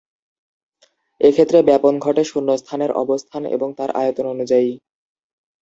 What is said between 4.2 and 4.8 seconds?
অনুযায়ী।